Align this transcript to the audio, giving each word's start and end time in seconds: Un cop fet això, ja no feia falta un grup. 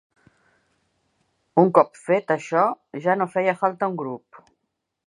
Un 1.65 1.69
cop 1.79 2.01
fet 2.07 2.35
això, 2.37 2.65
ja 3.07 3.19
no 3.21 3.31
feia 3.37 3.57
falta 3.63 3.93
un 3.95 4.03
grup. 4.03 4.43